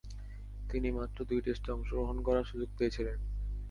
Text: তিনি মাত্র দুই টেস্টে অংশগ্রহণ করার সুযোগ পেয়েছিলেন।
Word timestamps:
তিনি 0.69 0.89
মাত্র 0.91 1.17
দুই 1.25 1.39
টেস্টে 1.41 1.69
অংশগ্রহণ 1.71 2.17
করার 2.21 2.45
সুযোগ 2.45 2.69
পেয়েছিলেন। 2.77 3.17